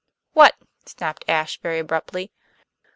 [0.33, 0.55] "What?"
[0.87, 2.31] snapped Ashe very abruptly.